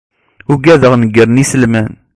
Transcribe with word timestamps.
Ugadeɣ 0.51 0.93
nnger 0.95 1.27
n 1.29 1.41
iselman 1.43 1.91